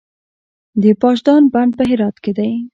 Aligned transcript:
د 0.81 0.83
پاشدان 1.01 1.41
بند 1.53 1.71
په 1.77 1.83
هرات 1.89 2.15
کې 2.23 2.31
دی 2.37 2.51